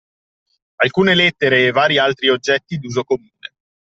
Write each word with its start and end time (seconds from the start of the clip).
Alcune 0.77 1.13
lettere 1.13 1.67
e 1.67 1.71
vari 1.71 1.99
altri 1.99 2.29
oggetti 2.29 2.79
d'uso 2.79 3.03
comune. 3.03 3.53